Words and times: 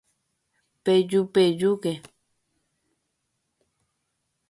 Pejupejúke 0.83 1.93